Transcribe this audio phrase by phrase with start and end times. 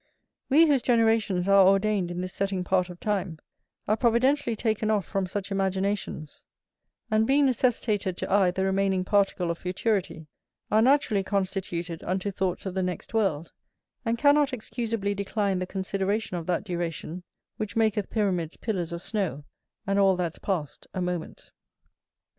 [0.49, 3.37] We whose generations are ordained in this setting part of time,
[3.87, 6.43] are providentially taken off from such imaginations;
[7.11, 10.25] and, being necessitated to eye the remaining particle of futurity,
[10.71, 13.51] are naturally constituted unto thoughts of the next world,
[14.03, 17.21] and cannot excusably decline the consideration of that duration,
[17.57, 19.45] which maketh pyramids pillars of snow,
[19.85, 21.51] and all that's past a moment.